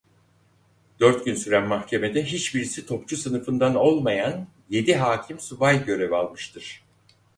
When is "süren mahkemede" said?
1.35-2.25